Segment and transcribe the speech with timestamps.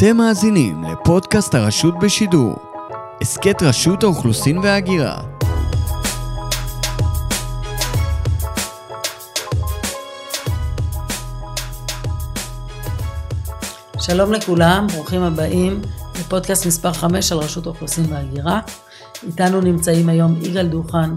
[0.00, 2.56] אתם מאזינים לפודקאסט הרשות בשידור.
[3.20, 5.22] הסכת רשות האוכלוסין וההגירה.
[14.00, 15.82] שלום לכולם, ברוכים הבאים
[16.20, 18.60] לפודקאסט מספר 5 על רשות האוכלוסין וההגירה.
[19.26, 21.10] איתנו נמצאים היום יגאל דוכן,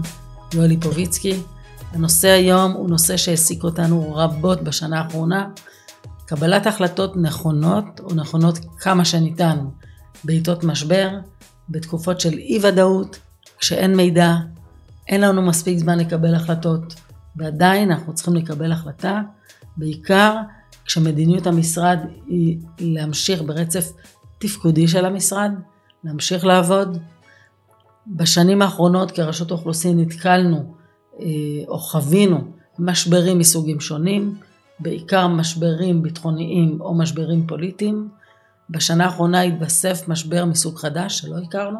[0.54, 1.40] יואל ליפוביצקי.
[1.92, 5.48] הנושא היום הוא נושא שהעסיק אותנו רבות בשנה האחרונה,
[6.36, 9.58] קבלת החלטות נכונות או נכונות כמה שניתן
[10.24, 11.08] בעיתות משבר,
[11.68, 13.18] בתקופות של אי ודאות,
[13.58, 14.34] כשאין מידע,
[15.08, 16.94] אין לנו מספיק זמן לקבל החלטות,
[17.36, 19.22] ועדיין אנחנו צריכים לקבל החלטה,
[19.76, 20.36] בעיקר
[20.84, 23.92] כשמדיניות המשרד היא להמשיך ברצף
[24.38, 25.50] תפקודי של המשרד,
[26.04, 26.98] להמשיך לעבוד.
[28.06, 30.74] בשנים האחרונות כרשות האוכלוסין נתקלנו
[31.20, 31.26] אה,
[31.68, 32.40] או חווינו
[32.78, 34.34] משברים מסוגים שונים,
[34.78, 38.08] בעיקר משברים ביטחוניים או משברים פוליטיים.
[38.70, 41.78] בשנה האחרונה התווסף משבר מסוג חדש שלא הכרנו,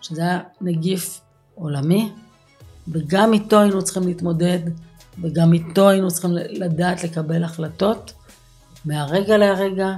[0.00, 1.20] שזה היה נגיף
[1.54, 2.12] עולמי,
[2.88, 4.58] וגם איתו היינו צריכים להתמודד,
[5.22, 8.12] וגם איתו היינו צריכים לדעת לקבל החלטות
[8.84, 9.92] מהרגע להרגע,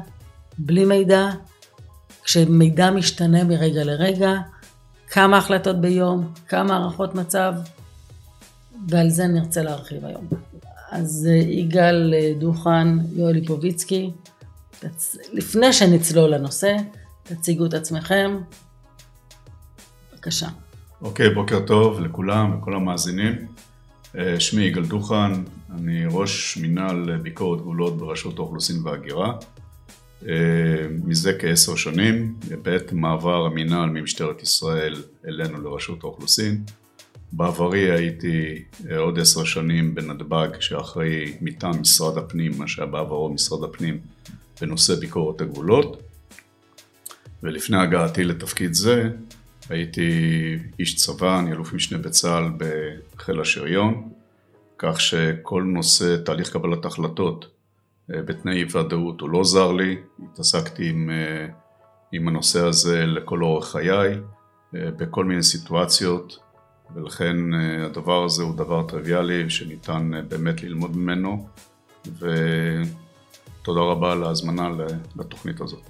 [0.58, 1.28] בלי מידע,
[2.24, 4.32] כשמידע משתנה מרגע לרגע,
[5.10, 7.54] כמה החלטות ביום, כמה הערכות מצב,
[8.88, 10.28] ועל זה נרצה להרחיב היום.
[10.90, 14.10] אז אה, יגאל אה, דוכן, יואל ליפוביצקי,
[14.70, 15.16] תצ...
[15.32, 16.76] לפני שנצלול לנושא,
[17.22, 18.38] תציגו את עצמכם.
[20.12, 20.48] בבקשה.
[21.02, 23.34] אוקיי, okay, בוקר טוב לכולם, לכל המאזינים.
[24.18, 25.32] אה, שמי יגאל דוכן,
[25.74, 29.32] אני ראש מינהל ביקורת גבולות ברשות האוכלוסין וההגירה.
[31.04, 36.62] מזה כעשר שנים, בעת מעבר המינהל ממשטרת ישראל אלינו לרשות האוכלוסין.
[37.32, 43.70] בעברי הייתי אה, עוד עשר שנים בנתב"ג שאחראי מטעם משרד הפנים, מה שהיה בעברו משרד
[43.70, 43.98] הפנים
[44.60, 46.02] בנושא ביקורת הגבולות.
[47.42, 49.10] ולפני הגעתי לתפקיד זה
[49.68, 50.10] הייתי
[50.78, 52.44] איש צבא, אני אלוף משנה בצה"ל
[53.16, 54.08] בחיל השריון
[54.78, 57.48] כך שכל נושא תהליך קבלת החלטות
[58.14, 61.46] אה, בתנאי ודאות הוא לא זר לי, התעסקתי עם, אה,
[62.12, 64.14] עם הנושא הזה לכל אורך חיי
[64.72, 66.38] בכל מיני סיטואציות
[66.94, 71.48] ולכן אה, הדבר הזה הוא דבר טריוויאלי שניתן אה, באמת ללמוד ממנו
[72.06, 74.68] ותודה רבה על ההזמנה
[75.16, 75.82] לתוכנית הזאת.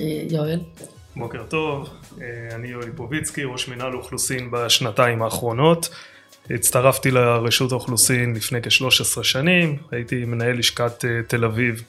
[0.00, 0.60] אה, יואל.
[1.16, 1.88] בוקר טוב,
[2.52, 5.88] אני יואל ליפוביצקי, ראש מינהל אוכלוסין בשנתיים האחרונות.
[6.50, 11.82] הצטרפתי לרשות האוכלוסין לפני כ-13 שנים, הייתי מנהל לשכת תל אביב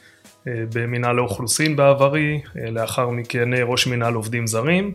[0.46, 4.94] במינהל האוכלוסין בעברי, לאחר מכן ראש מינהל עובדים זרים.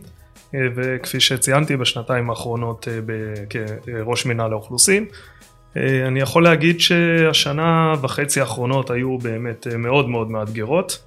[0.53, 2.99] וכפי שציינתי בשנתיים האחרונות אה,
[3.49, 5.05] כראש מינהל האוכלוסין.
[5.77, 11.03] אה, אני יכול להגיד שהשנה וחצי האחרונות היו באמת אה, מאוד מאוד מאתגרות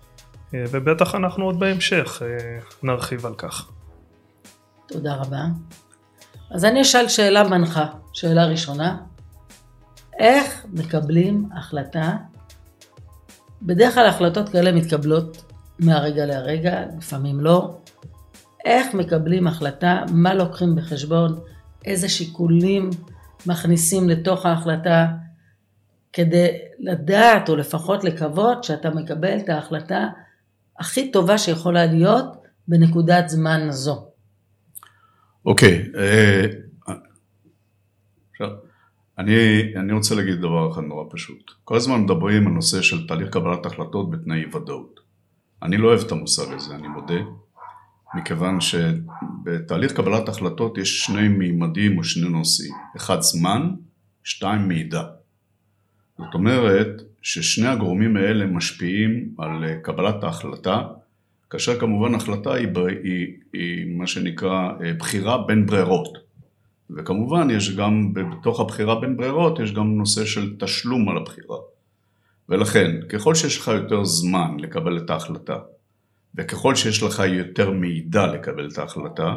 [0.52, 2.22] ובטח אנחנו עוד בהמשך
[2.82, 3.68] נרחיב על כך.
[4.86, 5.42] תודה רבה.
[6.50, 8.96] אז אני אשאל שאלה מנחה, שאלה ראשונה,
[10.18, 12.12] איך מקבלים החלטה?
[13.62, 17.76] בדרך כלל החלטות כאלה מתקבלות מהרגע להרגע, לפעמים לא,
[18.66, 21.40] איך מקבלים החלטה, מה לוקחים בחשבון,
[21.84, 22.90] איזה שיקולים
[23.46, 25.06] מכניסים לתוך ההחלטה,
[26.12, 30.08] כדי לדעת או לפחות לקוות שאתה מקבל את ההחלטה
[30.78, 32.26] הכי טובה שיכולה להיות
[32.68, 34.06] בנקודת זמן זו.
[35.46, 36.46] אוקיי, okay, אה,
[38.30, 38.48] עכשיו,
[39.18, 39.34] אני,
[39.76, 41.50] אני רוצה להגיד דבר אחד נורא פשוט.
[41.64, 45.00] כל הזמן מדברים על נושא של תהליך קבלת החלטות בתנאי ודאות.
[45.62, 47.20] אני לא אוהב את המושג הזה, אני מודה.
[48.16, 53.70] מכיוון שבתהליך קבלת החלטות יש שני מימדים או שני נושאים, אחד זמן,
[54.24, 55.02] שתיים מידע.
[56.18, 60.82] זאת אומרת ששני הגורמים האלה משפיעים על אה, קבלת ההחלטה,
[61.50, 62.68] כאשר כמובן החלטה היא,
[63.04, 66.18] היא, היא מה שנקרא אה, בחירה בין ברירות.
[66.90, 71.56] וכמובן יש גם בתוך הבחירה בין ברירות יש גם נושא של תשלום על הבחירה.
[72.48, 75.58] ולכן ככל שיש לך יותר זמן לקבל את ההחלטה
[76.36, 79.36] וככל שיש לך יותר מידע לקבל את ההחלטה,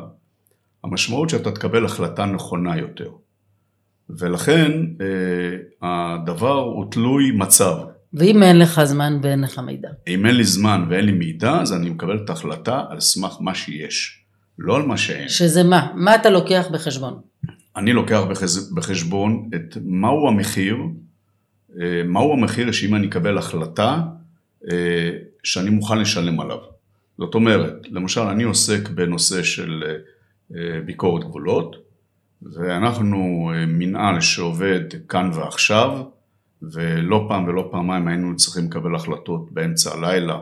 [0.84, 3.10] המשמעות שאתה תקבל החלטה נכונה יותר.
[4.10, 7.76] ולכן אה, הדבר הוא תלוי מצב.
[8.14, 9.90] ואם אין לך זמן ואין לך מידע?
[10.08, 13.56] אם אין לי זמן ואין לי מידע, אז אני מקבל את ההחלטה על סמך מה
[13.56, 14.24] שיש,
[14.60, 15.30] לא על מה שאין.
[15.30, 15.92] שזה מה?
[15.96, 17.20] מה אתה לוקח בחשבון?
[17.76, 18.22] אני לוקח
[18.76, 20.78] בחשבון את מהו המחיר,
[21.80, 24.02] אה, מהו המחיר שאם אני אקבל החלטה
[24.72, 25.10] אה,
[25.44, 26.58] שאני מוכן לשלם עליו.
[27.20, 29.84] זאת אומרת, למשל אני עוסק בנושא של
[30.56, 31.76] אה, ביקורת גבולות
[32.42, 36.04] ואנחנו אה, מנהל שעובד כאן ועכשיו
[36.62, 40.40] ולא פעם ולא פעמיים היינו צריכים לקבל החלטות באמצע הלילה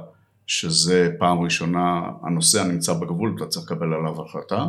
[0.47, 4.65] שזה פעם ראשונה הנושא הנמצא בגבול ואתה צריך לקבל עליו החלטה.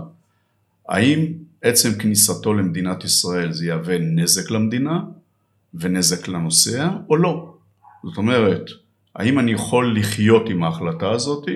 [0.89, 1.33] האם
[1.63, 5.01] עצם כניסתו למדינת ישראל זה יהווה נזק למדינה
[5.75, 7.55] ונזק לנוסע או לא?
[8.05, 8.71] זאת אומרת,
[9.15, 11.49] האם אני יכול לחיות עם ההחלטה הזאת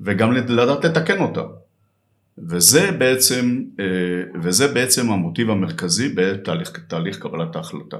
[0.00, 1.42] וגם לדעת לתקן אותה?
[2.48, 3.84] וזה בעצם, אה,
[4.42, 7.96] וזה בעצם המוטיב המרכזי בתהליך קבלת ההחלטה.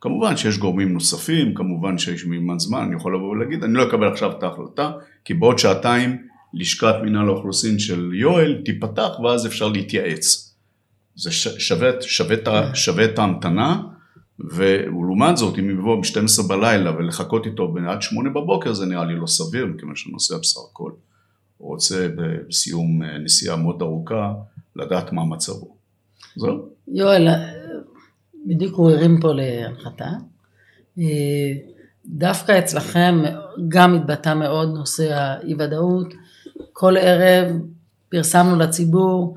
[0.00, 4.08] כמובן שיש גורמים נוספים, כמובן שיש מימן זמן, אני יכול לבוא ולהגיד, אני לא אקבל
[4.08, 4.90] עכשיו את ההחלטה,
[5.24, 10.54] כי בעוד שעתיים לשכת מנהל האוכלוסין של יואל תיפתח ואז אפשר להתייעץ.
[11.16, 13.82] זה שווה, שווה, שווה את ההמתנה,
[14.38, 19.26] ולעומת זאת, אם יבוא ב-12 בלילה ולחכות איתו עד 8 בבוקר, זה נראה לי לא
[19.26, 20.90] סביר, מכיוון שנוסע בסך הכל
[21.58, 22.08] רוצה
[22.48, 24.32] בסיום אה, נסיעה מאוד ארוכה
[24.76, 25.76] לדעת מה מצבו.
[26.36, 26.68] זהו.
[26.88, 27.28] יואל,
[28.46, 30.08] בדיוק הוא הרים פה להנחתה.
[30.98, 31.52] אה,
[32.06, 33.14] דווקא אצלכם
[33.68, 36.14] גם התבטא מאוד נושא האי ודאות.
[36.72, 37.56] כל ערב
[38.08, 39.36] פרסמנו לציבור,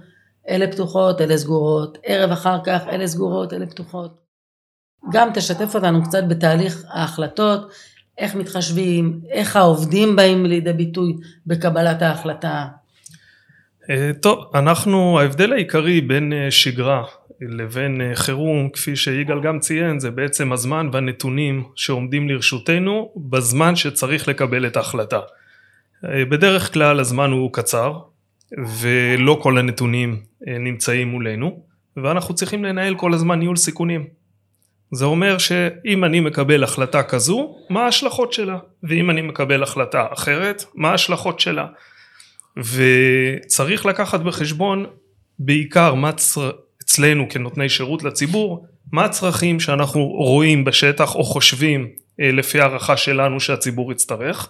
[0.49, 4.17] אלה פתוחות, אלה סגורות, ערב אחר כך, אלה סגורות, אלה פתוחות.
[5.11, 7.71] גם תשתף אותנו קצת בתהליך ההחלטות,
[8.17, 11.13] איך מתחשבים, איך העובדים באים לידי ביטוי
[11.47, 12.65] בקבלת ההחלטה.
[13.89, 17.03] אה, טוב, אנחנו, ההבדל העיקרי בין אה, שגרה
[17.41, 24.27] לבין אה, חירום, כפי שיגאל גם ציין, זה בעצם הזמן והנתונים שעומדים לרשותנו בזמן שצריך
[24.27, 25.19] לקבל את ההחלטה.
[26.03, 27.93] בדרך כלל הזמן הוא קצר,
[28.81, 31.59] ולא כל הנתונים נמצאים מולנו,
[31.97, 34.07] ואנחנו צריכים לנהל כל הזמן ניהול סיכונים.
[34.91, 38.57] זה אומר שאם אני מקבל החלטה כזו, מה ההשלכות שלה?
[38.83, 41.65] ואם אני מקבל החלטה אחרת, מה ההשלכות שלה?
[42.57, 44.85] וצריך לקחת בחשבון
[45.39, 46.51] בעיקר מה צר...
[46.83, 51.87] אצלנו כנותני שירות לציבור, מה הצרכים שאנחנו רואים בשטח או חושבים
[52.21, 54.49] אה, לפי הערכה שלנו שהציבור יצטרך,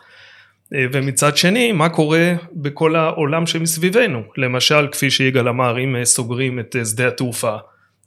[0.73, 6.59] אה, ומצד שני מה קורה בכל העולם שמסביבנו, למשל כפי שיגאל אמר אם אה, סוגרים
[6.59, 7.57] את שדה התעופה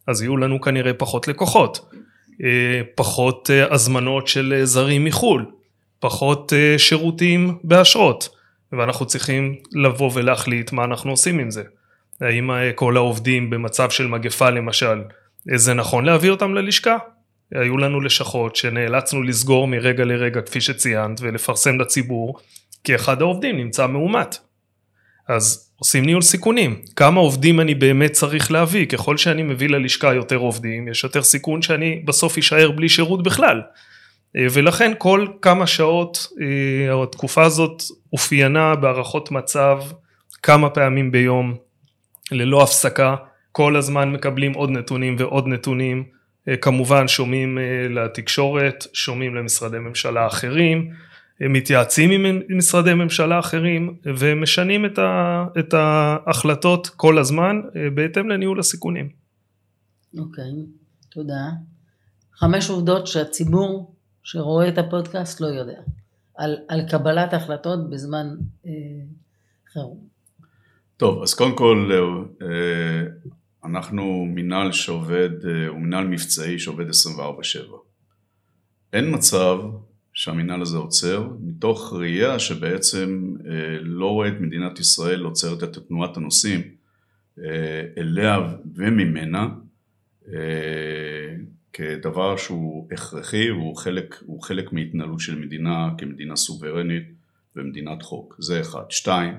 [0.06, 1.90] אז יהיו לנו כנראה פחות לקוחות,
[2.94, 5.46] פחות הזמנות של זרים מחו"ל,
[6.00, 8.28] פחות שירותים באשרות
[8.72, 11.62] ואנחנו צריכים לבוא ולהחליט מה אנחנו עושים עם זה.
[12.20, 15.02] האם כל העובדים במצב של מגפה למשל,
[15.54, 16.96] זה נכון להביא אותם ללשכה?
[17.54, 22.38] היו לנו לשכות שנאלצנו לסגור מרגע לרגע כפי שציינת ולפרסם לציבור
[22.84, 24.38] כי אחד העובדים נמצא מאומת.
[25.28, 30.36] אז עושים ניהול סיכונים, כמה עובדים אני באמת צריך להביא, ככל שאני מביא ללשכה יותר
[30.36, 33.60] עובדים יש יותר סיכון שאני בסוף אשאר בלי שירות בכלל.
[34.34, 37.82] ולכן כל כמה שעות אה, התקופה הזאת
[38.12, 39.78] אופיינה בהערכות מצב
[40.42, 41.54] כמה פעמים ביום
[42.32, 43.16] ללא הפסקה,
[43.52, 46.04] כל הזמן מקבלים עוד נתונים ועוד נתונים,
[46.48, 50.90] אה, כמובן שומעים אה, לתקשורת, שומעים למשרדי ממשלה אחרים,
[51.40, 58.60] מתייעצים עם משרדי ממשלה אחרים ומשנים את, ה, את ההחלטות כל הזמן אה, בהתאם לניהול
[58.60, 59.08] הסיכונים.
[60.19, 61.50] אוקיי, okay, תודה.
[62.34, 65.81] חמש עובדות שהציבור שרואה את הפודקאסט לא יודע
[66.40, 68.26] על, על קבלת החלטות בזמן
[68.66, 68.70] אה,
[69.72, 70.08] חירום.
[70.96, 71.90] טוב, אז קודם כל
[72.42, 73.02] אה,
[73.64, 76.90] אנחנו מינהל שעובד, אה, הוא מינהל מבצעי שעובד 24/7.
[78.92, 79.58] אין מצב
[80.20, 86.16] שהמינהל הזה עוצר, מתוך ראייה שבעצם אה, לא רואה את מדינת ישראל עוצרת את תנועת
[86.16, 86.61] הנוסעים
[87.99, 88.38] אליה
[88.75, 89.49] וממנה
[91.73, 97.04] כדבר שהוא הכרחי והוא חלק, חלק מהתנהלות של מדינה כמדינה סוברנית
[97.56, 98.85] ומדינת חוק, זה אחד.
[98.90, 99.35] שתיים,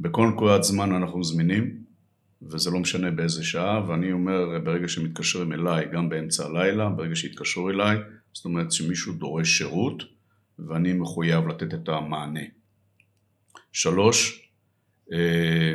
[0.00, 1.76] בכל נקודת זמן אנחנו זמינים,
[2.42, 7.70] וזה לא משנה באיזה שעה, ואני אומר ברגע שמתקשרים אליי, גם באמצע הלילה, ברגע שיתקשרו
[7.70, 7.96] אליי,
[8.34, 10.02] זאת אומרת שמישהו דורש שירות,
[10.58, 12.40] ואני מחויב לתת את המענה.
[13.72, 14.48] שלוש,
[15.12, 15.74] אה,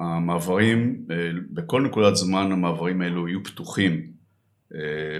[0.00, 4.12] המעברים, אה, בכל נקודת זמן המעברים האלו יהיו פתוחים
[4.74, 5.18] אה,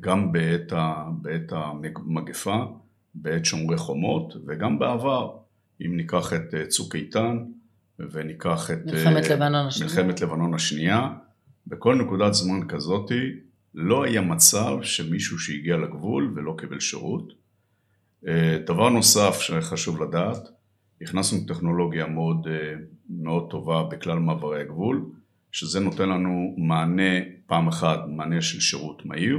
[0.00, 0.72] גם בעת,
[1.52, 2.64] המגפה,
[3.14, 5.36] בעת שומרי חומות, וגם בעבר.
[5.86, 7.38] אם ניקח את צוק איתן
[7.98, 11.08] וניקח את מלחמת לבנון השנייה, מלחמת לבנון השנייה,
[11.66, 13.32] בכל נקודת זמן כזאתי
[13.76, 17.32] לא היה מצב שמישהו שהגיע לגבול ולא קיבל שירות.
[18.28, 20.48] אה, דבר נוסף שחשוב לדעת,
[21.02, 22.46] הכנסנו טכנולוגיה מאוד,
[23.08, 25.04] מאוד טובה בכלל מעברי הגבול,
[25.52, 29.38] שזה נותן לנו מענה, פעם אחת מענה של שירות מהיר,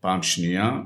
[0.00, 0.80] פעם שנייה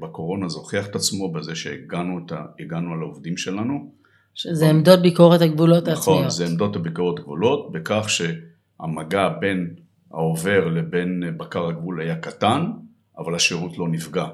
[0.00, 3.92] בקורונה זה הוכיח את עצמו בזה שהגענו על העובדים שלנו.
[4.34, 6.18] שזה עמדות ביקורת הגבולות נכון, העצמיות.
[6.18, 9.74] נכון, זה עמדות הביקורת הגבולות, בכך שהמגע בין
[10.12, 12.70] העובר לבין בקר הגבול היה קטן,
[13.18, 14.26] אבל השירות לא נפגע.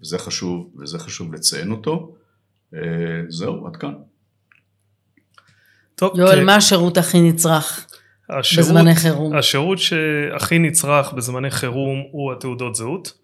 [0.00, 2.14] וזה חשוב, וזה חשוב לציין אותו.
[3.28, 3.92] זהו, עד כאן.
[5.94, 7.86] טוב, יואל, מה השירות הכי נצרך
[8.30, 9.36] השירות, בזמני חירום?
[9.36, 13.22] השירות שהכי נצרך בזמני חירום הוא התעודות זהות.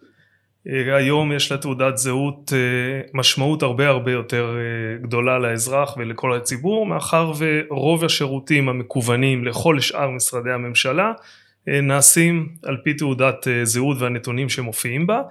[0.68, 6.86] אה, היום יש לתעודת זהות אה, משמעות הרבה הרבה יותר אה, גדולה לאזרח ולכל הציבור
[6.86, 11.12] מאחר ורוב השירותים המקוונים לכל שאר משרדי הממשלה
[11.82, 15.22] נעשים על פי תעודת זהות והנתונים שמופיעים בה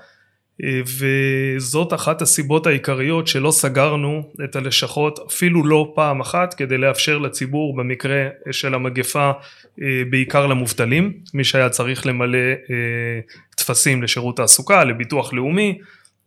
[0.65, 7.75] וזאת אחת הסיבות העיקריות שלא סגרנו את הלשכות אפילו לא פעם אחת כדי לאפשר לציבור
[7.75, 9.31] במקרה של המגפה
[10.09, 12.39] בעיקר למובטלים מי שהיה צריך למלא
[13.55, 15.79] טפסים לשירות תעסוקה לביטוח לאומי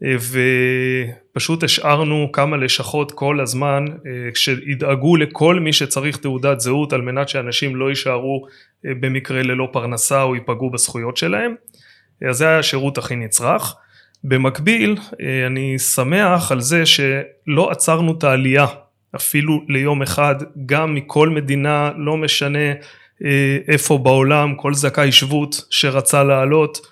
[0.02, 3.84] ופשוט השארנו כמה לשכות כל הזמן
[4.34, 8.46] שידאגו לכל מי שצריך תעודת זהות על מנת שאנשים לא יישארו
[8.84, 11.54] במקרה ללא פרנסה או ייפגעו בזכויות שלהם.
[12.28, 13.76] אז זה היה השירות הכי נצרך.
[14.24, 18.66] במקביל אה, אני שמח על זה שלא עצרנו את העלייה
[19.16, 20.34] אפילו ליום אחד
[20.66, 22.68] גם מכל מדינה לא משנה
[23.24, 26.90] אה, איפה בעולם כל זכאי שבות שרצה לעלות אה,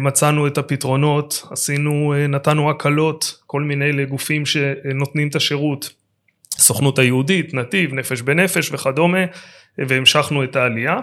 [0.00, 5.90] מצאנו את הפתרונות עשינו נתנו הקלות כל מיני לגופים שנותנים את השירות.
[6.50, 9.24] סוכנות היהודית נתיב נפש בנפש וכדומה
[9.78, 11.00] והמשכנו את העלייה.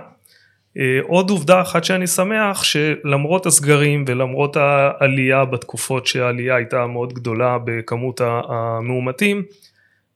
[0.77, 7.57] אה, עוד עובדה אחת שאני שמח שלמרות הסגרים ולמרות העלייה בתקופות שהעלייה הייתה מאוד גדולה
[7.65, 9.43] בכמות המאומתים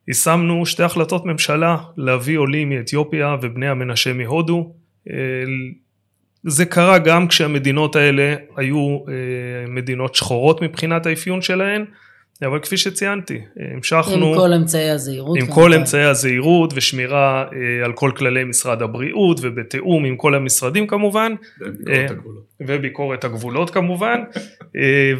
[0.08, 4.74] יישמנו שתי החלטות ממשלה להביא עולים מאתיופיה ובני המנשה מהודו
[5.10, 5.14] אה,
[6.44, 9.14] זה קרה גם כשהמדינות האלה היו אה,
[9.68, 11.84] מדינות שחורות מבחינת האפיון שלהן
[12.46, 13.40] אבל כפי שציינתי,
[13.74, 14.34] המשכנו...
[14.34, 15.38] עם כל אמצעי הזהירות.
[15.38, 20.86] עם כל אמצעי הזהירות ושמירה אה, על כל כללי משרד הבריאות ובתיאום עם כל המשרדים
[20.86, 21.34] כמובן.
[21.60, 22.44] וביקורת אה, הגבולות.
[22.60, 24.20] וביקורת הגבולות כמובן.
[24.76, 25.12] אה,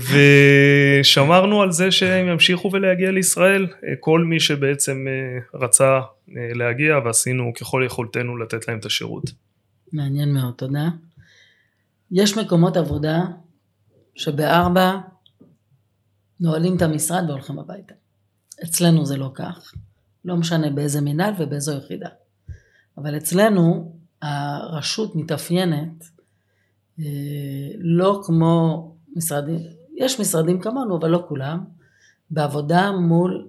[1.00, 3.66] ושמרנו על זה שהם ימשיכו ולהגיע לישראל,
[4.00, 5.06] כל מי שבעצם
[5.54, 9.24] רצה להגיע ועשינו ככל יכולתנו לתת להם את השירות.
[9.92, 10.88] מעניין מאוד, תודה.
[12.10, 13.20] יש מקומות עבודה
[14.14, 14.98] שבארבע
[16.40, 17.94] נועלים את המשרד והולכים הביתה.
[18.64, 19.74] אצלנו זה לא כך,
[20.24, 22.08] לא משנה באיזה מינהל ובאיזו יחידה.
[22.98, 26.04] אבל אצלנו הרשות מתאפיינת
[26.98, 27.04] אה,
[27.78, 28.86] לא כמו
[29.16, 29.58] משרדים,
[29.96, 31.64] יש משרדים כמונו אבל לא כולם,
[32.30, 33.48] בעבודה מול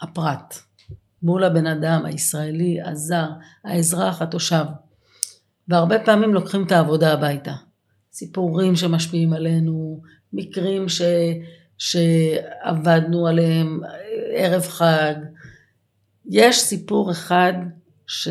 [0.00, 0.58] הפרט,
[1.22, 3.28] מול הבן אדם הישראלי, הזר,
[3.64, 4.64] האזרח, התושב.
[5.68, 7.54] והרבה פעמים לוקחים את העבודה הביתה.
[8.12, 10.02] סיפורים שמשפיעים עלינו,
[10.32, 11.02] מקרים ש...
[11.78, 13.80] שעבדנו עליהם
[14.34, 15.14] ערב חג.
[16.30, 17.52] יש סיפור אחד
[18.06, 18.28] ש...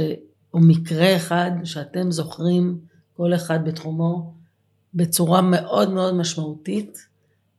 [0.54, 2.78] או מקרה אחד שאתם זוכרים
[3.14, 4.34] כל אחד בתחומו
[4.94, 7.08] בצורה מאוד מאוד משמעותית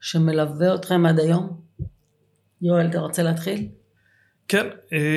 [0.00, 1.60] שמלווה אתכם עד היום?
[2.62, 3.68] יואל, אתה רוצה להתחיל?
[4.48, 4.66] כן,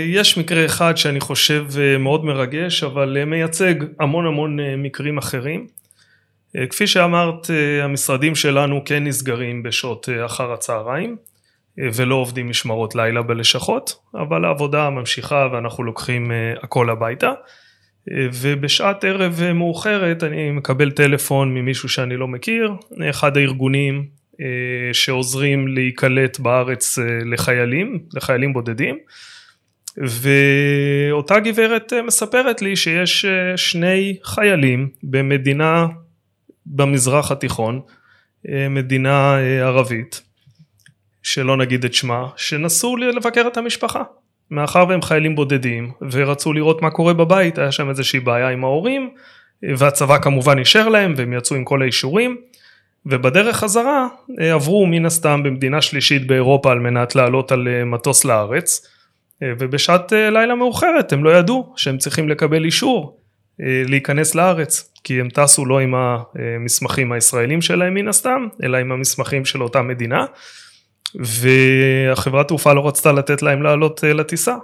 [0.07, 1.65] יש מקרה אחד שאני חושב
[1.99, 5.67] מאוד מרגש אבל מייצג המון המון מקרים אחרים.
[6.57, 11.15] אה, כפי שאמרת אה, המשרדים שלנו כן נסגרים בשעות אה, אחר הצהריים
[11.77, 16.31] ולא עובדים משמרות לילה בלשכות אבל העבודה ממשיכה ואנחנו לוקחים
[16.63, 17.31] הכל הביתה.
[18.33, 22.71] ובשעת ערב מאוחרת אני מקבל טלפון ממישהו שאני לא מכיר
[23.09, 24.05] אחד הארגונים
[24.93, 28.97] שעוזרים להיקלט בארץ לחיילים לחיילים בודדים.
[29.97, 35.87] ואותה גברת מספרת לי שיש שני חיילים במדינה
[36.65, 37.81] במזרח התיכון,
[38.49, 40.21] אה, מדינה אה, ערבית,
[41.23, 44.03] שלא נגיד את שמה, שנסעו לבקר את המשפחה.
[44.51, 49.09] מאחר והם חיילים בודדים ורצו לראות מה קורה בבית, היה שם איזושהי בעיה עם ההורים,
[49.63, 52.37] אה, והצבא כמובן אישר להם והם יצאו עם כל האישורים.
[53.05, 54.07] ובדרך חזרה
[54.37, 58.87] עברו מן הסתם במדינה שלישית באירופה על מנת לעלות על מטוס לארץ
[59.41, 63.19] ובשעת לילה מאוחרת הם לא ידעו שהם צריכים לקבל אישור
[63.59, 69.45] להיכנס לארץ כי הם טסו לא עם המסמכים הישראלים שלהם מן הסתם, אלא עם המסמכים
[69.45, 70.25] של אותה מדינה,
[71.15, 74.55] והחברת תעופה לא רצתה לתת להם לעלות אה, לטיסה,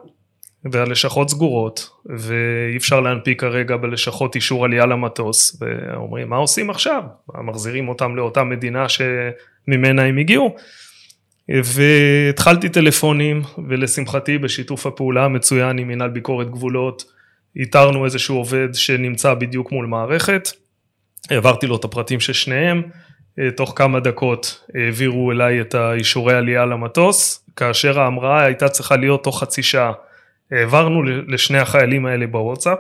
[0.72, 7.04] והלשכות סגורות, ואי אפשר להנפיק כרגע בלשכות אישור עלייה למטוס, ואומרים מה עושים עכשיו?
[7.44, 10.56] מחזירים אותם לאותה מדינה שממנה הם הגיעו.
[11.50, 17.04] והתחלתי טלפונים ולשמחתי בשיתוף הפעולה המצוין עם מנהל ביקורת גבולות
[17.56, 20.50] איתרנו איזשהו עובד שנמצא בדיוק מול מערכת,
[21.30, 22.82] העברתי לו את הפרטים של שניהם,
[23.40, 29.24] אה, תוך כמה דקות העבירו אליי את האישורי עלייה למטוס, כאשר ההמראה הייתה צריכה להיות
[29.24, 29.92] תוך חצי שעה.
[30.52, 32.80] העברנו לשני החיילים האלה בוואטסאפ,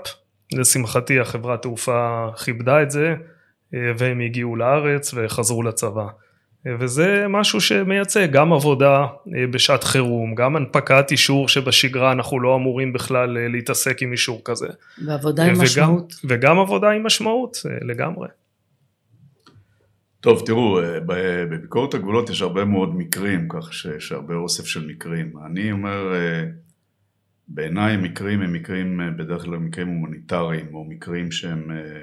[0.53, 3.15] לשמחתי החברת תעופה כיבדה את זה,
[3.75, 6.07] אה, והם הגיעו לארץ וחזרו לצבא.
[6.80, 9.06] וזה משהו שמייצג גם עבודה
[9.51, 14.68] בשעת חירום, גם הנפקת אישור שבשגרה אנחנו לא אמורים בכלל להתעסק עם אישור כזה.
[15.06, 16.13] ועבודה עם וגם, משמעות.
[16.24, 18.27] וגם עבודה עם משמעות, לגמרי.
[20.22, 25.34] טוב, תראו, בביקורת הגבולות יש הרבה מאוד מקרים, כך שיש הרבה אוסף של מקרים.
[25.46, 26.44] אני אומר, אה,
[27.48, 32.01] בעיניי מקרים הם מקרים, אה, בדרך כלל מקרים הומניטריים, או מקרים שהם, אה,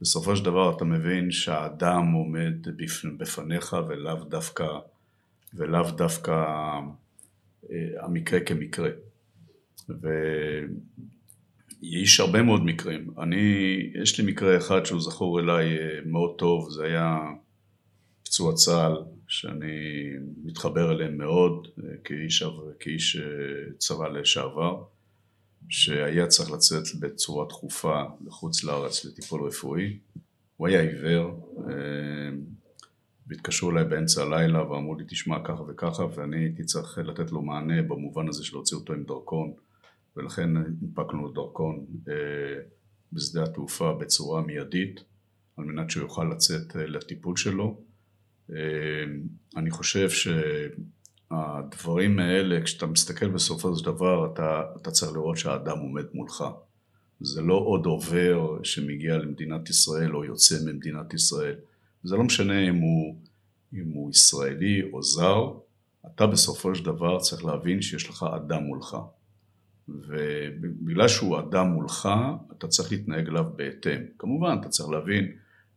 [0.00, 4.66] בסופו של דבר אתה מבין שהאדם עומד בפ- בפניך ולאו דווקא,
[5.54, 6.44] ולאו דווקא
[8.00, 8.90] המקרה כמקרה.
[11.82, 13.10] ויש הרבה מאוד מקרים.
[13.18, 17.18] אני, יש לי מקרה אחד שהוא זכור אליי מאוד טוב, זה היה
[18.24, 18.92] פצוע צה"ל,
[19.28, 20.10] שאני
[20.44, 21.68] מתחבר אליהם מאוד
[22.04, 22.44] כאיש,
[22.80, 23.16] כאיש
[23.78, 24.82] צבא לשעבר,
[25.68, 29.98] שהיה צריך לצאת בצורה דחופה לחוץ לארץ לטיפול רפואי.
[30.56, 31.54] הוא היה עיוור,
[33.26, 37.82] והתקשרו אליי באמצע הלילה ואמרו לי תשמע ככה וככה ואני הייתי צריך לתת לו מענה
[37.82, 39.52] במובן הזה של להוציא אותו עם דרכון
[40.16, 41.86] ולכן הנפקנו לו דרכון
[43.12, 45.00] בשדה התעופה בצורה מיידית
[45.56, 47.80] על מנת שהוא יוכל לצאת לטיפול שלו
[49.56, 50.08] אני חושב
[51.28, 56.44] שהדברים האלה, כשאתה מסתכל בסופו של דבר, אתה, אתה צריך לראות שהאדם עומד מולך.
[57.20, 61.54] זה לא עוד עובר שמגיע למדינת ישראל או יוצא ממדינת ישראל.
[62.04, 63.16] זה לא משנה אם הוא,
[63.74, 65.52] אם הוא ישראלי או זר,
[66.06, 68.96] אתה בסופו של דבר צריך להבין שיש לך אדם מולך.
[69.88, 72.08] ובגלל שהוא אדם מולך,
[72.58, 74.00] אתה צריך להתנהג אליו בהתאם.
[74.18, 75.32] כמובן, אתה צריך להבין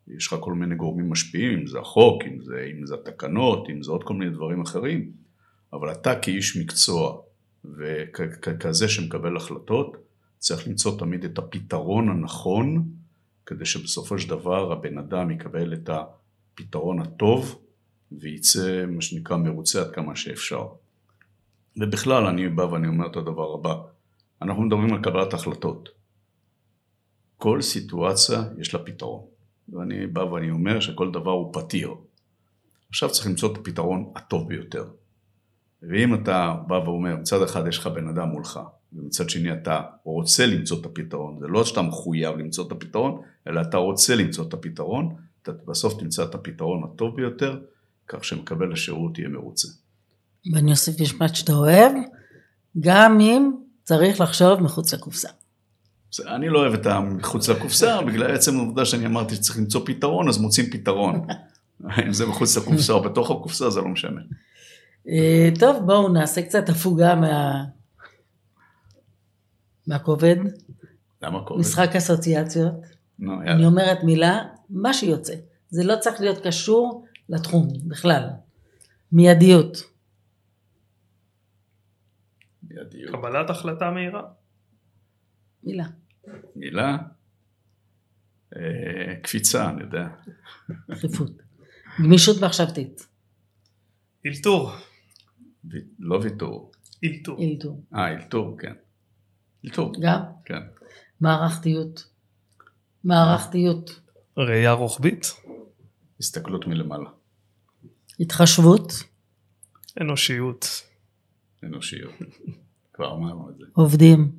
[0.08, 3.84] יש לך כל מיני גורמים משפיעים, אם זה החוק, אם זה, אם זה התקנות, אם
[3.84, 5.12] זה עוד כל מיני דברים אחרים,
[5.74, 7.22] אבל אתה כאיש מקצוע
[7.66, 9.98] וככזה שמקבל החלטות,
[10.40, 12.86] צריך למצוא תמיד את הפתרון הנכון,
[13.46, 17.62] כדי שבסופו של דבר הבן אדם יקבל את הפתרון הטוב
[18.12, 20.68] וייצא מה שנקרא מרוצה עד כמה שאפשר.
[21.78, 23.76] ובכלל אני בא ואני אומר את הדבר הבא,
[24.42, 25.90] אנחנו מדברים על קבלת החלטות.
[27.38, 29.26] כל סיטואציה יש לה פתרון.
[29.70, 31.96] ואני בא ואני אומר שכל דבר הוא פתיר.
[32.90, 34.86] עכשיו צריך למצוא את הפתרון הטוב ביותר.
[35.90, 38.60] ואם אתה בא ואומר, מצד אחד יש לך בן אדם מולך,
[38.94, 43.62] ומצד שני אתה רוצה למצוא את הפתרון, זה לא שאתה מחויב למצוא את הפתרון, אלא
[43.62, 47.60] אתה רוצה למצוא את הפתרון, אתה בסוף תמצא את הפתרון הטוב ביותר,
[48.08, 49.68] כך שמקבל השירות יהיה מרוצה.
[50.54, 51.92] ואני אוסיף משפט שאתה אוהב,
[52.80, 53.52] גם אם
[53.84, 55.30] צריך לחשוב מחוץ לקופסה.
[56.28, 60.38] אני לא אוהב את המחוץ לקופסה, בגלל עצם העובדה שאני אמרתי שצריך למצוא פתרון, אז
[60.38, 61.28] מוצאים פתרון.
[62.08, 64.22] אם זה מחוץ לקופסה או בתוך הקופסה, זה לא משנה.
[65.60, 67.64] טוב, בואו נעשה קצת הפוגה מה...
[69.88, 70.36] מהכובד.
[71.22, 71.60] למה כובד?
[71.60, 72.74] משחק אסוציאציות.
[73.20, 73.52] נו, יאללה.
[73.52, 75.34] אני אומרת מילה, מה שיוצא.
[75.70, 78.30] זה לא צריך להיות קשור לתחום בכלל.
[79.12, 79.78] מיידיות.
[82.64, 83.16] מיידיות.
[83.16, 84.22] קבלת החלטה מהירה.
[85.64, 85.86] מילה.
[86.56, 86.98] מילה?
[88.56, 90.08] אה, קפיצה, אני יודע.
[90.90, 91.32] דחיפות.
[92.00, 93.08] גמישות מחשבתית.
[94.26, 94.72] אילתור.
[95.66, 96.72] ו- לא ויתור.
[97.04, 97.40] אילתור.
[97.40, 97.84] אילתור.
[97.96, 98.74] אה, אלתור, כן.
[99.66, 100.62] אלתור, גם כן.
[101.22, 102.08] מערכתיות.
[103.04, 104.00] מערכתיות.
[104.38, 105.26] ראייה רוחבית.
[106.20, 107.10] הסתכלות מלמעלה.
[108.20, 108.94] התחשבות.
[110.02, 110.66] אנושיות.
[111.64, 112.14] אנושיות.
[112.94, 113.66] כבר אמרנו את זה.
[113.74, 114.32] עובדים.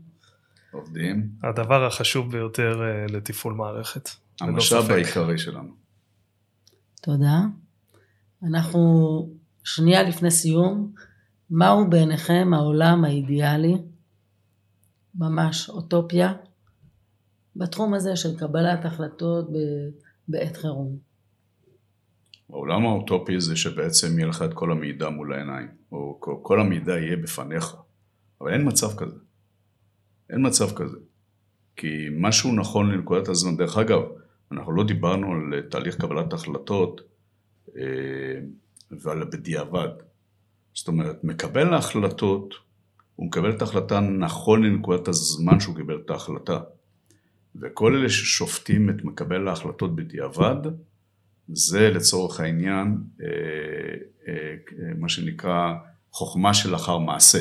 [0.70, 1.28] עובדים.
[1.42, 4.08] הדבר החשוב ביותר אה, לתפעול מערכת.
[4.40, 4.90] ללא המשאב.
[4.90, 5.74] העיקרי שלנו.
[7.02, 7.40] תודה.
[8.42, 9.28] אנחנו
[9.64, 10.92] שנייה לפני סיום.
[11.54, 13.74] מהו בעיניכם העולם האידיאלי,
[15.14, 16.32] ממש אוטופיה,
[17.56, 19.48] בתחום הזה של קבלת החלטות
[20.28, 20.98] בעת חירום?
[22.50, 27.16] העולם האוטופי זה שבעצם יהיה לך את כל המידע מול העיניים, או כל- המידע יהיה
[27.16, 27.76] בפניך,
[28.40, 29.18] אבל אין מצב כזה.
[30.30, 30.96] אין מצב כזה.
[31.76, 34.00] כי משהו נכון לנקודת הזמן, דרך אגב,
[34.52, 37.00] אנחנו לא דיברנו על תהליך קבלת החלטות
[37.76, 37.82] אה,
[38.90, 39.88] ועל בדיעבד.
[40.74, 42.54] זאת אומרת, מקבל ההחלטות,
[43.16, 46.60] הוא מקבל את ההחלטה נכון לנקודת הזמן שהוא קיבל את ההחלטה.
[47.60, 50.56] וכל אלה ששופטים את מקבל ההחלטות בדיעבד,
[51.48, 53.26] זה לצורך העניין אה,
[54.28, 54.54] אה,
[54.98, 55.74] מה שנקרא
[56.10, 57.38] חוכמה שלאחר מעשה.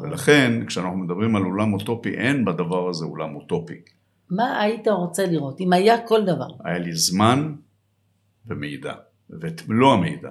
[0.00, 3.80] ולכן כשאנחנו מדברים על עולם אוטופי, אין בדבר הזה עולם אוטופי.
[4.30, 6.48] מה היית רוצה לראות, אם היה כל דבר?
[6.64, 7.54] היה לי זמן
[8.46, 8.94] ומידע,
[9.30, 10.30] ואת מלוא המידע.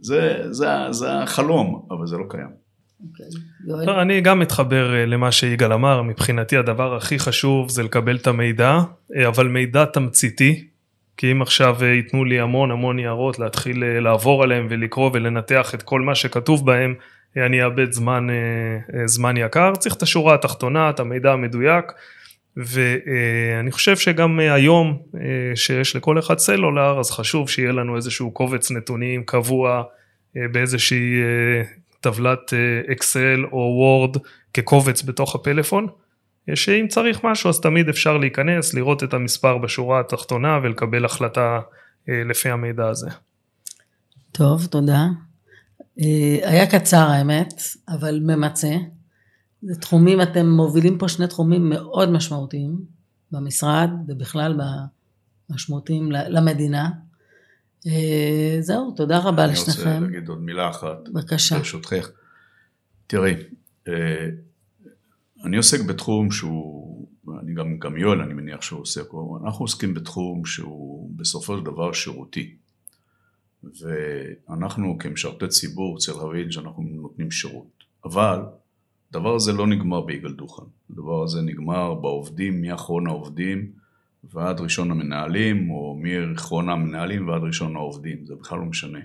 [0.00, 2.50] זה, זה, זה החלום, אבל זה לא קיים.
[3.10, 3.26] אוקיי.
[3.66, 3.86] יואל?
[3.86, 8.26] לא, אני גם מתחבר אה, למה שיגאל אמר, מבחינתי הדבר הכי חשוב זה לקבל את
[8.26, 8.78] המידע,
[9.16, 10.64] אה, אבל מידע תמציתי,
[11.16, 16.00] כי אם עכשיו ייתנו לי המון המון ניירות להתחיל לעבור עליהם ולקרוא ולנתח את כל
[16.00, 16.94] מה שכתוב בהם,
[17.36, 18.26] אני אאבד זמן,
[19.04, 19.72] זמן יקר.
[19.74, 21.84] צריך את השורה התחתונה, את המידע המדויק.
[22.56, 25.02] ואני חושב שגם היום
[25.54, 29.82] שיש לכל אחד סלולר אז חשוב שיהיה לנו איזשהו קובץ נתונים קבוע
[30.34, 31.14] באיזושהי
[32.00, 32.52] טבלת
[32.92, 34.16] אקסל או וורד
[34.54, 35.86] כקובץ בתוך הפלאפון
[36.54, 41.60] שאם צריך משהו אז תמיד אפשר להיכנס לראות את המספר בשורה התחתונה ולקבל החלטה
[42.08, 43.08] לפי המידע הזה.
[44.32, 45.06] טוב תודה.
[46.42, 48.72] היה קצר האמת אבל ממצה.
[49.62, 52.84] זה תחומים, אתם מובילים פה שני תחומים מאוד משמעותיים
[53.32, 54.60] במשרד ובכלל
[55.50, 56.90] משמעותיים למדינה.
[57.86, 59.82] אה, זהו, תודה רבה אני לשניכם.
[59.82, 61.08] אני רוצה להגיד עוד מילה אחת.
[61.08, 61.58] בבקשה.
[61.58, 62.10] ברשותך.
[63.06, 63.34] תראי,
[63.88, 64.28] אה,
[65.44, 67.06] אני עוסק בתחום שהוא,
[67.42, 69.04] אני גם, גם יואל אני מניח שהוא עוסק,
[69.44, 72.54] אנחנו עוסקים בתחום שהוא בסופו של דבר שירותי.
[73.64, 77.84] ואנחנו כמשרתי ציבור צריך להבין שאנחנו נותנים שירות.
[78.04, 78.40] אבל
[79.10, 83.70] הדבר הזה לא נגמר ביגאל דוכן, הדבר הזה נגמר בעובדים, מאחרון העובדים
[84.24, 88.98] ועד ראשון המנהלים, או מאחרון המנהלים ועד ראשון העובדים, זה בכלל לא משנה.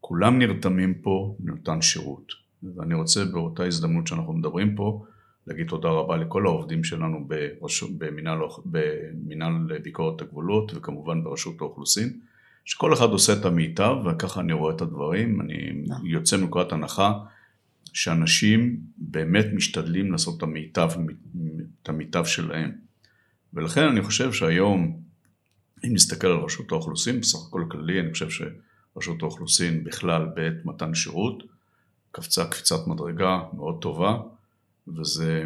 [0.00, 5.04] כולם נרתמים פה לנותן שירות, ואני רוצה באותה הזדמנות שאנחנו מדברים פה,
[5.46, 7.28] להגיד תודה רבה לכל העובדים שלנו
[7.60, 12.18] ברשות, במנהל, במנהל ביקורת הגבולות וכמובן ברשות האוכלוסין,
[12.64, 16.06] שכל אחד עושה את המיטב וככה אני רואה את הדברים, אני נכון.
[16.06, 17.12] יוצא מנקודת הנחה
[17.92, 20.88] שאנשים באמת משתדלים לעשות את המיטב,
[21.82, 22.72] את המיטב שלהם.
[23.54, 25.00] ולכן אני חושב שהיום,
[25.86, 30.94] אם נסתכל על רשות האוכלוסין, בסך הכל כללי, אני חושב שרשות האוכלוסין בכלל בעת מתן
[30.94, 31.42] שירות,
[32.12, 34.18] קפצה קפיצת מדרגה מאוד טובה,
[34.88, 35.44] וזה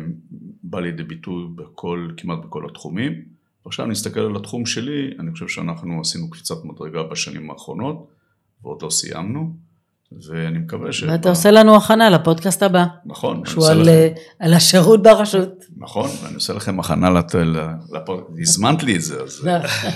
[0.63, 3.25] בא לידי ביטוי בכל, כמעט בכל התחומים.
[3.65, 8.09] ועכשיו נסתכל על התחום שלי, אני חושב שאנחנו עשינו קפיצת מדרגה בשנים האחרונות,
[8.63, 9.57] ועוד לא סיימנו.
[10.29, 11.03] ואני מקווה ש...
[11.03, 12.85] ואתה עושה לנו הכנה לפודקאסט הבא.
[13.07, 13.47] נכון.
[13.47, 14.09] שהוא על, לכם...
[14.39, 15.65] על השירות ברשות.
[15.77, 19.49] נכון, ואני עושה לכם הכנה לפודקאסט, הזמנת לי את זה, אז,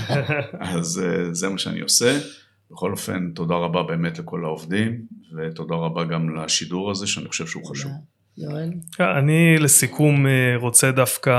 [0.76, 2.18] אז אה, זה מה שאני עושה.
[2.70, 5.02] בכל אופן, תודה רבה באמת לכל העובדים,
[5.36, 7.92] ותודה רבה גם לשידור הזה, שאני חושב שהוא חשוב.
[8.38, 8.70] יואל?
[9.00, 11.30] אני לסיכום אה, רוצה דווקא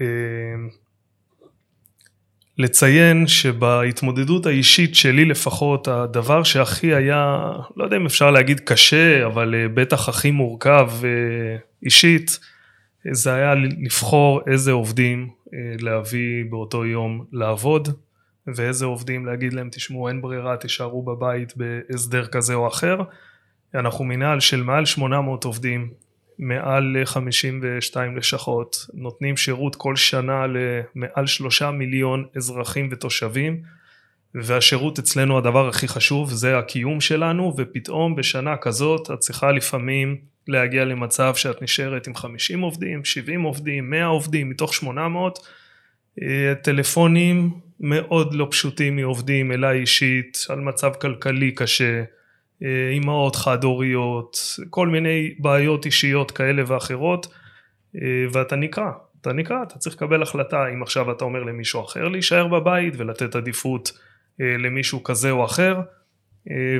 [0.00, 0.06] אה,
[2.58, 9.54] לציין שבהתמודדות האישית שלי לפחות הדבר שהכי היה לא יודע אם אפשר להגיד קשה אבל
[9.54, 12.38] אה, בטח הכי מורכב אה, אישית
[13.10, 17.88] זה היה לבחור איזה עובדים אה, להביא באותו יום לעבוד
[18.46, 22.96] ואיזה עובדים להגיד להם תשמעו אין ברירה תישארו בבית בהסדר כזה או אחר.
[23.74, 25.90] אנחנו מנהל של מעל 800 עובדים
[26.38, 33.62] מעל 52 לשכות, נותנים שירות כל שנה למעל שלושה מיליון אזרחים ותושבים
[34.34, 40.16] והשירות אצלנו הדבר הכי חשוב זה הקיום שלנו ופתאום בשנה כזאת את צריכה לפעמים
[40.48, 45.38] להגיע למצב שאת נשארת עם 50 עובדים, 70 עובדים, 100 עובדים מתוך 800
[46.22, 52.02] אה, טלפונים מאוד לא פשוטים מעובדים אליי אישית על מצב כלכלי קשה
[52.92, 54.36] אימהות חד הוריות,
[54.70, 57.26] כל מיני בעיות אישיות כאלה ואחרות
[57.96, 58.00] אה,
[58.32, 58.90] ואתה נקרא,
[59.20, 63.34] אתה נקרא, אתה צריך לקבל החלטה אם עכשיו אתה אומר למישהו אחר להישאר בבית ולתת
[63.34, 63.92] עדיפות
[64.40, 65.80] אה, למישהו כזה או אחר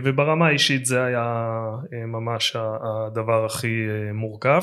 [0.05, 1.55] וברמה האישית זה היה
[2.07, 4.63] ממש הדבר הכי מורכב.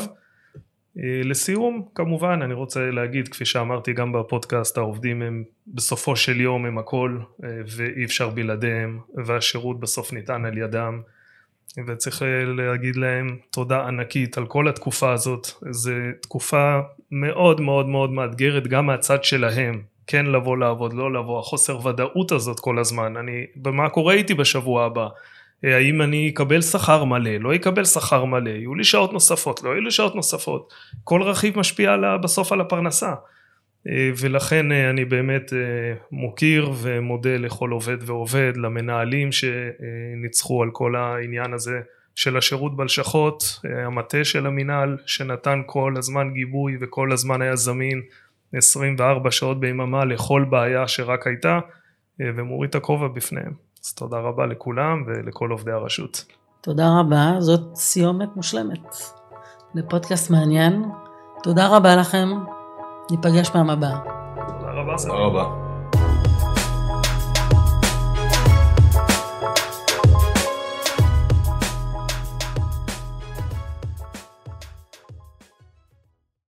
[1.24, 6.78] לסיום כמובן אני רוצה להגיד כפי שאמרתי גם בפודקאסט העובדים הם בסופו של יום הם
[6.78, 7.18] הכל
[7.78, 11.02] ואי אפשר בלעדיהם והשירות בסוף ניתן על ידם.
[11.88, 12.22] וצריך
[12.58, 15.48] להגיד להם תודה ענקית על כל התקופה הזאת.
[15.70, 16.80] זו תקופה
[17.12, 19.82] מאוד מאוד מאוד מאתגרת גם מהצד שלהם.
[20.08, 21.40] כן לבוא לעבוד לא לבוא.
[21.40, 23.18] החוסר ודאות הזאת כל הזמן.
[23.18, 25.08] אני במה קורה איתי בשבוע הבא
[25.74, 27.38] האם אני אקבל שכר מלא?
[27.38, 28.50] לא אקבל שכר מלא.
[28.50, 30.74] יהיו לי שעות נוספות לא יהיו לי שעות נוספות.
[31.04, 33.14] כל רכיב משפיע בסוף על הפרנסה.
[33.90, 40.96] אה, ולכן אה, אני באמת אה, מוקיר ומודה לכל עובד ועובד, למנהלים שניצחו על כל
[40.96, 41.80] העניין הזה
[42.16, 48.02] של השירות בלשכות, המטה של המינהל שנתן כל הזמן גיבוי וכל הזמן היה זמין
[48.54, 51.60] 24 שעות ביממה לכל בעיה שרק הייתה
[52.20, 53.65] ומוריד את הכובע בפניהם.
[53.86, 56.26] אז תודה רבה לכולם ולכל עובדי הרשות.
[56.62, 58.96] תודה רבה, זאת סיומת מושלמת
[59.76, 60.92] לפודקאסט מעניין.
[61.44, 62.30] תודה רבה לכם.
[63.12, 64.00] ניפגש פעם הבאה.
[64.48, 64.96] תודה רבה.
[64.98, 65.65] תודה רבה.